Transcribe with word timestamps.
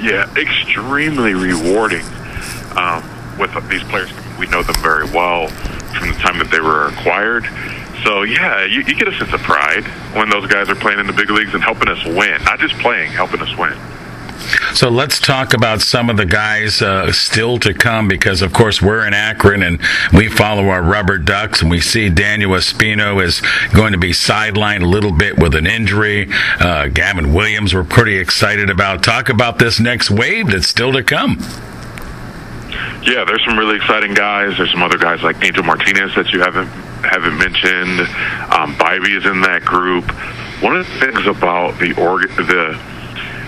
Yeah, 0.00 0.32
extremely 0.34 1.34
rewarding. 1.34 2.04
Um, 2.76 3.04
with 3.38 3.52
these 3.68 3.82
players, 3.84 4.10
we 4.38 4.46
know 4.46 4.62
them 4.62 4.76
very 4.76 5.04
well 5.04 5.48
from 5.48 6.08
the 6.08 6.14
time 6.14 6.38
that 6.38 6.50
they 6.50 6.60
were 6.60 6.86
acquired. 6.86 7.44
So 8.04 8.22
yeah, 8.22 8.64
you, 8.64 8.80
you 8.80 8.94
get 8.94 9.08
a 9.08 9.12
sense 9.18 9.32
of 9.32 9.40
pride 9.40 9.84
when 10.14 10.30
those 10.30 10.46
guys 10.46 10.68
are 10.70 10.74
playing 10.74 11.00
in 11.00 11.06
the 11.06 11.12
big 11.12 11.30
leagues 11.30 11.52
and 11.52 11.62
helping 11.62 11.88
us 11.88 12.02
win. 12.04 12.42
Not 12.44 12.58
just 12.58 12.74
playing, 12.78 13.12
helping 13.12 13.40
us 13.40 13.54
win. 13.56 13.76
So 14.74 14.88
let's 14.88 15.18
talk 15.18 15.52
about 15.52 15.80
some 15.80 16.08
of 16.08 16.16
the 16.16 16.24
guys 16.24 16.80
uh, 16.80 17.12
still 17.12 17.58
to 17.58 17.74
come 17.74 18.08
because, 18.08 18.40
of 18.40 18.52
course, 18.52 18.80
we're 18.80 19.06
in 19.06 19.12
Akron 19.12 19.62
and 19.62 19.80
we 20.12 20.28
follow 20.28 20.68
our 20.68 20.82
rubber 20.82 21.18
ducks 21.18 21.60
and 21.60 21.70
we 21.70 21.80
see 21.80 22.08
Daniel 22.08 22.52
Espino 22.52 23.22
is 23.22 23.42
going 23.74 23.92
to 23.92 23.98
be 23.98 24.10
sidelined 24.10 24.82
a 24.82 24.86
little 24.86 25.12
bit 25.12 25.38
with 25.38 25.54
an 25.54 25.66
injury. 25.66 26.28
Uh, 26.60 26.86
Gavin 26.86 27.34
Williams, 27.34 27.74
we're 27.74 27.84
pretty 27.84 28.16
excited 28.16 28.70
about. 28.70 29.02
Talk 29.02 29.28
about 29.28 29.58
this 29.58 29.80
next 29.80 30.10
wave 30.10 30.48
that's 30.48 30.68
still 30.68 30.92
to 30.92 31.02
come. 31.02 31.38
Yeah, 33.02 33.24
there's 33.24 33.44
some 33.44 33.58
really 33.58 33.76
exciting 33.76 34.14
guys. 34.14 34.56
There's 34.56 34.70
some 34.70 34.82
other 34.82 34.98
guys 34.98 35.22
like 35.22 35.42
Angel 35.44 35.64
Martinez 35.64 36.14
that 36.14 36.32
you 36.32 36.40
haven't 36.40 36.68
haven't 37.02 37.38
mentioned. 37.38 38.00
Um, 38.52 38.74
Bibee 38.76 39.16
is 39.16 39.24
in 39.24 39.40
that 39.40 39.62
group. 39.64 40.04
One 40.62 40.76
of 40.76 40.86
the 40.86 41.00
things 41.00 41.26
about 41.26 41.78
the 41.78 41.94
org- 42.00 42.28
the 42.36 42.78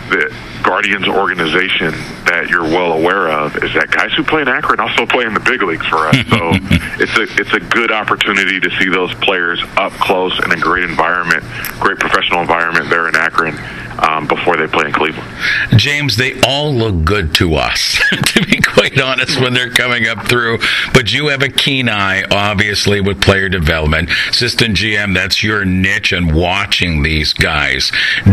the 0.09 0.35
Guardians 0.63 1.09
organization 1.09 1.93
that 2.25 2.49
you're 2.49 2.63
well 2.63 2.93
aware 2.93 3.31
of 3.31 3.57
is 3.63 3.75
that 3.75 3.91
guys 3.91 4.13
who 4.15 4.23
play 4.23 4.43
in 4.43 4.49
Akron 4.49 4.81
also 4.81 5.07
play 5.07 5.25
in 5.25 5.35
the 5.35 5.41
big 5.41 5.63
leagues 5.63 5.87
for 5.87 6.07
us. 6.09 6.17
So 6.29 6.51
it's 7.03 7.17
a 7.19 7.23
it's 7.41 7.53
a 7.53 7.61
good 7.61 7.91
opportunity 7.93 8.61
to 8.61 8.71
see 8.79 8.89
those 8.89 9.13
players 9.15 9.63
up 9.77 9.93
close 9.93 10.39
in 10.45 10.53
a 10.53 10.57
great 10.57 10.85
environment, 10.85 11.45
great 11.81 11.99
professional 11.99 12.41
environment 12.41 12.89
there 12.91 13.09
in 13.09 13.17
Akron 13.17 13.57
um, 13.99 14.27
before 14.27 14.57
they 14.57 14.67
play 14.67 14.87
in 14.87 14.93
Cleveland. 14.93 15.29
James, 15.77 16.17
they 16.17 16.41
all 16.43 16.73
look 16.73 17.05
good 17.05 17.35
to 17.37 17.55
us, 17.55 18.01
to 18.27 18.45
be 18.47 18.61
quite 18.61 19.01
honest, 19.01 19.41
when 19.41 19.55
they're 19.55 19.71
coming 19.71 20.07
up 20.07 20.27
through. 20.27 20.59
But 20.93 21.13
you 21.13 21.29
have 21.29 21.43
a 21.43 21.49
keen 21.49 21.89
eye, 21.89 22.25
obviously, 22.31 23.01
with 23.01 23.23
player 23.23 23.49
development. 23.49 24.11
Assistant 24.29 24.77
GM, 24.77 25.15
that's 25.15 25.43
your 25.43 25.65
niche 25.65 26.13
and 26.13 26.35
watching 26.35 27.03
these 27.03 27.33
guys. 27.33 27.91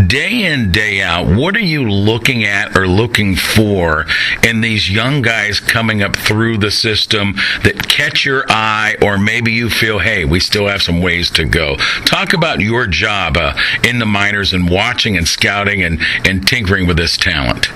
Day 0.08 0.52
in, 0.52 0.72
day 0.72 1.02
out, 1.02 1.28
what 1.28 1.56
are 1.56 1.60
you 1.60 1.90
looking 1.90 2.44
at 2.44 2.78
or 2.78 2.88
looking 2.88 3.36
for 3.36 4.06
in 4.46 4.62
these 4.62 4.92
young 4.92 5.22
guys 5.22 5.60
coming 5.60 6.04
up 6.04 6.16
through 6.16 6.58
the 6.58 6.72
system 6.72 7.36
that 7.64 7.88
catch 7.88 8.26
your 8.26 8.44
eye, 8.50 8.96
or 9.02 9.18
maybe 9.18 9.54
you 9.54 9.70
feel, 9.70 10.00
hey, 10.00 10.26
we 10.26 10.40
still 10.40 10.68
have 10.68 10.82
some 10.82 11.02
ways 11.02 11.30
to 11.32 11.46
go? 11.46 11.78
Talk 12.06 12.34
about 12.34 12.60
your 12.60 12.86
job 12.86 13.38
uh, 13.38 13.54
in 13.88 14.00
the 14.00 14.06
minors 14.06 14.52
and 14.52 14.70
watching 14.70 15.16
and 15.16 15.28
scouting 15.28 15.84
and, 15.84 16.02
and 16.26 16.46
tinkering 16.46 16.86
with 16.86 16.98
this 16.98 17.16
talent? 17.16 17.70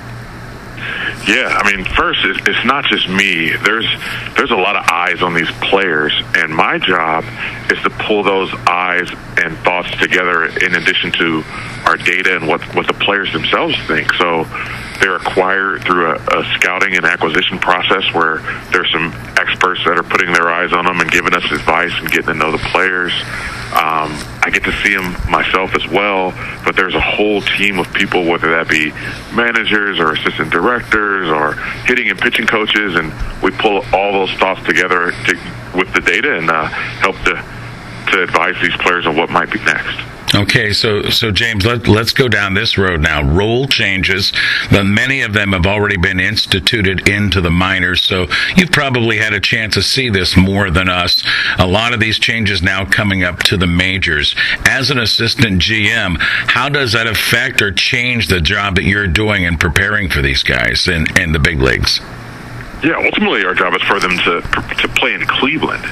Yeah, 1.28 1.48
I 1.48 1.72
mean, 1.72 1.86
first, 1.86 2.20
it's 2.26 2.66
not 2.66 2.84
just 2.86 3.08
me. 3.08 3.56
There's 3.56 3.88
there's 4.36 4.52
a 4.52 4.58
lot 4.58 4.76
of 4.76 4.86
eyes 4.92 5.22
on 5.22 5.34
these 5.34 5.50
players, 5.62 6.14
and 6.36 6.54
my 6.54 6.78
job 6.80 7.24
is 7.72 7.82
to 7.84 7.90
pull 7.90 8.24
those 8.24 8.54
eyes 8.68 9.10
and 9.44 9.58
thoughts 9.60 9.92
together 9.98 10.46
in 10.46 10.76
addition 10.76 11.12
to 11.12 11.44
our 11.86 11.98
data 11.98 12.36
and 12.36 12.48
what 12.48 12.62
what 12.76 12.88
the 12.88 12.94
players 12.94 13.32
themselves 13.34 13.76
think. 13.88 14.12
So 14.14 14.46
they're 15.00 15.16
acquired 15.16 15.84
through 15.84 16.12
a, 16.12 16.16
a 16.16 16.44
scouting 16.56 16.96
and 16.96 17.06
acquisition 17.06 17.60
process 17.60 18.04
where 18.14 18.38
there's 18.72 18.92
some 18.92 19.12
experts 19.38 19.84
that 19.86 19.98
are 19.98 20.04
putting 20.04 20.32
their 20.32 20.50
eyes 20.50 20.72
on 20.72 20.86
them 20.86 21.02
and 21.02 21.12
giving 21.12 21.34
us 21.34 21.44
advice 21.52 21.92
and 22.00 22.10
getting 22.10 22.28
to 22.28 22.34
know 22.34 22.52
the 22.52 22.64
players. 22.72 23.12
Um, 23.74 24.14
I 24.46 24.50
get 24.54 24.64
to 24.66 24.72
see 24.84 24.96
them 24.96 25.18
myself 25.30 25.76
as 25.76 25.88
well, 25.88 26.32
but 26.64 26.76
there's 26.76 26.94
a 26.94 27.02
whole 27.02 27.42
team 27.42 27.80
of 27.80 27.92
people, 27.94 28.24
whether 28.24 28.52
that 28.52 28.70
be 28.70 28.92
managers 29.36 30.00
or 30.00 30.14
assistant 30.14 30.52
directors 30.52 31.28
or 31.28 31.54
hitting 31.86 32.10
and 32.10 32.20
pitching 32.20 32.46
coaches, 32.46 32.96
and 32.96 33.12
we 33.42 33.50
pull 33.52 33.84
all 33.92 34.14
those 34.14 34.32
thoughts 34.38 34.64
together 34.64 35.12
to, 35.12 35.34
with 35.76 35.92
the 35.94 36.02
data 36.02 36.38
and 36.38 36.52
uh, 36.52 36.66
help 37.02 37.18
to 37.26 37.36
to 38.14 38.24
advise 38.24 38.56
these 38.62 38.76
players 38.78 39.06
on 39.06 39.16
what 39.16 39.30
might 39.30 39.52
be 39.52 39.60
next. 39.60 40.00
Okay, 40.36 40.74
so 40.74 41.04
so 41.10 41.30
James, 41.30 41.64
let, 41.64 41.88
let's 41.88 42.12
go 42.12 42.28
down 42.28 42.56
this 42.56 42.76
road 42.76 43.02
now. 43.02 43.22
Rule 43.22 43.68
changes. 43.68 44.34
The, 44.72 44.84
many 44.84 45.22
of 45.22 45.34
them 45.34 45.52
have 45.52 45.68
already 45.68 45.98
been 45.98 46.20
instituted 46.20 47.08
into 47.08 47.40
the 47.40 47.52
minors, 47.52 48.02
so 48.02 48.26
you've 48.58 48.72
probably 48.72 49.20
had 49.20 49.34
a 49.34 49.40
chance 49.40 49.76
to 49.76 49.84
see 49.84 50.10
this 50.10 50.36
more 50.36 50.72
than 50.72 50.90
us. 50.90 51.24
A 51.60 51.68
lot 51.68 51.94
of 51.94 52.00
these 52.00 52.18
changes 52.18 52.64
now 52.64 52.84
coming 52.84 53.24
up 53.24 53.40
to 53.44 53.58
the 53.58 53.68
majors. 53.68 54.36
As 54.66 54.90
an 54.90 54.98
assistant 54.98 55.62
GM, 55.62 56.18
how 56.20 56.68
does 56.68 56.94
that 56.94 57.06
affect 57.06 57.62
or 57.62 57.72
change 57.72 58.28
the 58.28 58.42
job 58.42 58.76
that 58.76 58.86
you're 58.86 59.06
doing 59.08 59.44
in 59.44 59.58
preparing 59.58 60.10
for 60.10 60.24
these 60.24 60.42
guys 60.42 60.88
in, 60.88 61.06
in 61.20 61.32
the 61.32 61.40
big 61.40 61.62
leagues? 61.62 62.02
Yeah, 62.84 62.96
ultimately 63.06 63.46
our 63.46 63.54
job 63.54 63.76
is 63.76 63.82
for 63.84 64.00
them 64.00 64.18
to 64.18 64.42
to 64.42 64.88
play 64.90 65.14
in 65.14 65.26
Cleveland. 65.26 65.86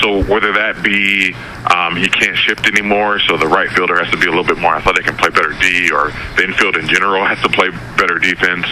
So 0.00 0.22
whether 0.24 0.52
that 0.52 0.82
be 0.82 1.34
um, 1.74 1.96
he 1.96 2.08
can't 2.08 2.36
shift 2.36 2.66
anymore, 2.66 3.18
so 3.20 3.36
the 3.36 3.48
right 3.48 3.70
fielder 3.70 3.98
has 3.98 4.10
to 4.12 4.16
be 4.16 4.26
a 4.26 4.30
little 4.30 4.44
bit 4.44 4.58
more 4.58 4.74
athletic 4.74 5.06
and 5.06 5.18
play 5.18 5.30
better 5.30 5.52
D, 5.60 5.90
or 5.90 6.10
the 6.36 6.44
infield 6.44 6.76
in 6.76 6.88
general 6.88 7.24
has 7.24 7.40
to 7.42 7.48
play 7.48 7.70
better 7.96 8.18
defense. 8.18 8.66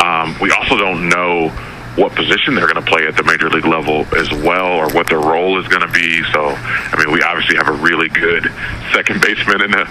Um, 0.00 0.36
we 0.40 0.50
also 0.50 0.76
don't 0.76 1.08
know 1.08 1.50
what 1.96 2.12
position 2.12 2.54
they're 2.54 2.66
going 2.66 2.82
to 2.82 2.90
play 2.90 3.06
at 3.06 3.16
the 3.16 3.22
major 3.22 3.48
league 3.48 3.66
level 3.66 4.04
as 4.16 4.30
well, 4.32 4.66
or 4.66 4.92
what 4.92 5.06
their 5.06 5.20
role 5.20 5.60
is 5.60 5.68
going 5.68 5.86
to 5.86 5.92
be. 5.92 6.22
So, 6.32 6.50
I 6.50 6.94
mean, 6.98 7.12
we 7.12 7.22
obviously 7.22 7.56
have 7.56 7.68
a 7.68 7.78
really 7.78 8.08
good 8.08 8.44
second 8.92 9.20
baseman 9.20 9.62
and 9.62 9.74
a, 9.74 9.86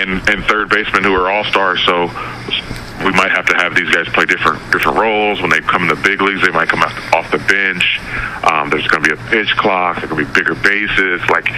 and, 0.00 0.28
and 0.30 0.44
third 0.44 0.70
baseman 0.70 1.04
who 1.04 1.12
are 1.14 1.30
all 1.30 1.44
stars. 1.44 1.84
So 1.84 2.08
we 3.04 3.12
might 3.12 3.30
have 3.30 3.46
to 3.46 3.56
have 3.56 3.74
these 3.74 3.90
guys 3.90 4.08
play 4.08 4.24
different 4.24 4.58
different 4.72 4.98
roles. 4.98 5.40
When 5.40 5.50
they 5.50 5.60
come 5.60 5.82
in 5.82 5.88
the 5.88 6.00
big 6.02 6.20
leagues, 6.20 6.42
they 6.42 6.50
might 6.50 6.68
come 6.68 6.82
off 6.82 7.30
the 7.30 7.38
bench. 7.38 8.00
Um, 8.44 8.70
there's 8.70 8.86
going 8.88 9.04
to 9.04 9.14
be 9.14 9.20
a 9.20 9.24
pitch 9.28 9.56
clock. 9.56 9.98
There's 9.98 10.10
going 10.10 10.24
to 10.24 10.30
be 10.30 10.34
bigger 10.34 10.54
bases. 10.54 11.20
Like 11.28 11.50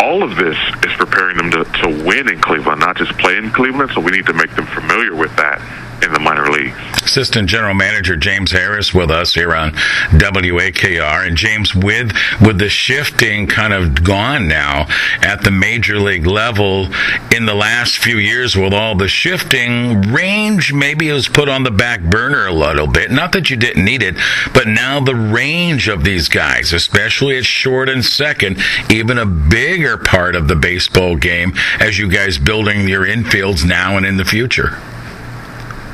all 0.00 0.22
of 0.22 0.36
this 0.36 0.56
is 0.84 0.92
preparing 0.96 1.36
them 1.36 1.50
to, 1.50 1.64
to 1.64 2.04
win 2.04 2.28
in 2.28 2.40
Cleveland, 2.40 2.80
not 2.80 2.96
just 2.96 3.12
play 3.18 3.36
in 3.36 3.50
Cleveland. 3.50 3.90
So 3.94 4.00
we 4.00 4.12
need 4.12 4.26
to 4.26 4.34
make 4.34 4.54
them 4.54 4.66
familiar 4.66 5.14
with 5.14 5.34
that 5.36 5.60
in 6.06 6.12
the 6.12 6.20
minor 6.20 6.48
leagues. 6.50 6.76
Assistant 7.02 7.48
General 7.48 7.74
Manager 7.74 8.16
James 8.16 8.52
Harris 8.52 8.94
with 8.94 9.10
us 9.10 9.34
here 9.34 9.54
on 9.54 9.72
WAKR, 10.12 11.26
and 11.26 11.36
James, 11.36 11.74
with 11.74 12.12
with 12.40 12.58
the 12.58 12.68
shifting 12.68 13.46
kind 13.46 13.72
of 13.72 14.02
gone 14.02 14.48
now 14.48 14.86
at 15.20 15.42
the 15.42 15.50
major 15.50 15.98
league 15.98 16.26
level 16.26 16.88
in 17.34 17.46
the 17.46 17.54
last 17.54 17.98
few 17.98 18.18
years, 18.18 18.56
with 18.56 18.72
all 18.72 18.94
the 18.94 19.08
shifting, 19.08 20.02
range 20.12 20.72
maybe 20.72 21.10
was 21.10 21.28
put 21.28 21.48
on 21.48 21.64
the 21.64 21.70
back 21.70 22.02
burner 22.02 22.46
a 22.46 22.52
little 22.52 22.86
bit. 22.86 23.10
Not 23.10 23.32
that 23.32 23.50
you 23.50 23.56
didn't 23.56 23.84
need 23.84 24.02
it, 24.02 24.16
but 24.52 24.66
now 24.66 25.00
the 25.00 25.14
range 25.14 25.88
of 25.88 26.04
these 26.04 26.28
guys, 26.28 26.72
especially 26.72 27.38
at 27.38 27.44
short 27.44 27.88
and 27.88 28.04
second, 28.04 28.58
even 28.90 29.18
a 29.18 29.26
bigger 29.26 29.96
part 29.96 30.36
of 30.36 30.48
the 30.48 30.56
baseball 30.56 31.16
game 31.16 31.52
as 31.80 31.98
you 31.98 32.08
guys 32.08 32.38
building 32.38 32.88
your 32.88 33.06
infields 33.06 33.64
now 33.64 33.96
and 33.96 34.06
in 34.06 34.16
the 34.16 34.24
future. 34.24 34.78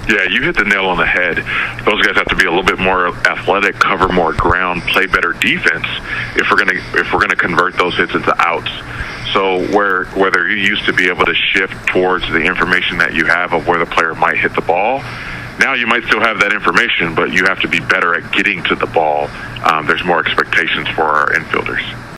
Yeah, 0.08 0.24
you 0.24 0.42
hit 0.42 0.56
the 0.56 0.64
nail 0.64 0.86
on 0.86 0.98
the 0.98 1.06
head. 1.06 1.36
Those 1.86 2.02
guys 2.04 2.16
have 2.16 2.26
to 2.26 2.36
be 2.36 2.44
a 2.44 2.50
little 2.50 2.64
bit 2.64 2.78
more 2.78 3.06
athletic, 3.06 3.76
cover 3.76 4.08
more 4.08 4.32
ground, 4.32 4.82
play 4.82 5.06
better 5.06 5.32
defense 5.32 5.86
if 6.34 6.50
we're 6.50 6.58
gonna 6.58 6.80
if 6.94 7.12
we're 7.12 7.20
gonna 7.20 7.36
convert 7.36 7.74
those 7.78 7.96
hits 7.96 8.12
into 8.14 8.34
outs. 8.38 8.70
So 9.32 9.64
where 9.74 10.06
whether 10.06 10.48
you 10.48 10.56
used 10.56 10.84
to 10.86 10.92
be 10.92 11.08
able 11.08 11.24
to 11.26 11.34
shift 11.34 11.86
towards 11.86 12.28
the 12.28 12.40
information 12.42 12.98
that 12.98 13.14
you 13.14 13.26
have 13.26 13.52
of 13.52 13.68
where 13.68 13.78
the 13.78 13.86
player 13.86 14.14
might 14.14 14.38
hit 14.38 14.54
the 14.54 14.60
ball, 14.60 14.98
now 15.60 15.74
you 15.74 15.86
might 15.86 16.04
still 16.04 16.20
have 16.20 16.40
that 16.40 16.52
information, 16.52 17.14
but 17.14 17.32
you 17.32 17.44
have 17.44 17.60
to 17.60 17.68
be 17.68 17.78
better 17.78 18.14
at 18.14 18.32
getting 18.32 18.62
to 18.64 18.74
the 18.74 18.86
ball. 18.86 19.28
Um, 19.62 19.86
there's 19.86 20.04
more 20.04 20.18
expectations 20.18 20.88
for 20.88 21.02
our 21.04 21.28
infielders. 21.28 22.01